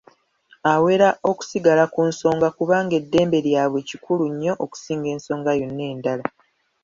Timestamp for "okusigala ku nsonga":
1.29-2.47